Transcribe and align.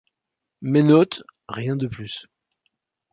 Mes 0.63 0.81
notes, 0.81 1.21
rien 1.47 1.75
de 1.75 1.85
plus. 1.85 2.25